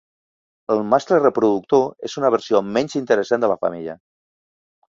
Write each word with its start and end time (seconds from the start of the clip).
El 0.75 0.79
mascle 0.93 1.19
reproductor 1.19 1.85
és 2.11 2.17
una 2.23 2.33
versió 2.37 2.63
menys 2.81 2.99
interessant 3.03 3.47
de 3.47 3.53
la 3.55 3.61
femella. 3.67 3.99